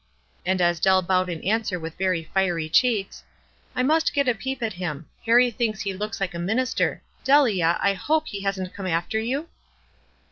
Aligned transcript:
And 0.47 0.61
as 0.63 0.79
Dell 0.79 1.03
bowed 1.03 1.29
in 1.29 1.41
an 1.43 1.61
swer 1.61 1.79
with 1.79 1.95
very 1.95 2.23
fiery 2.23 2.67
cheeks," 2.69 3.21
I 3.75 3.83
must 3.83 4.15
get 4.15 4.27
a 4.27 4.33
peep 4.33 4.63
at 4.63 4.73
him. 4.73 5.07
Harrie 5.27 5.51
thinks 5.55 5.81
he 5.81 5.93
looks 5.93 6.19
like 6.19 6.33
a 6.33 6.39
minister. 6.39 7.03
Delia, 7.23 7.77
I 7.79 7.93
hope 7.93 8.25
he 8.27 8.41
hasn't 8.41 8.73
come 8.73 8.87
after 8.87 9.19
you?" 9.19 9.47